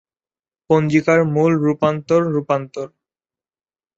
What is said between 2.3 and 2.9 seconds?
রূপান্তর।